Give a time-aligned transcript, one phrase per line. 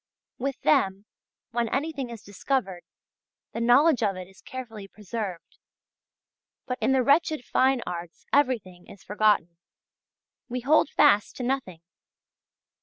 [0.39, 1.05] With them,
[1.51, 2.81] when anything is discovered,
[3.51, 5.59] the knowledge of it is carefully preserved.
[6.65, 9.57] But in the wretched fine arts everything is forgotten;
[10.49, 11.81] we hold fast to nothing.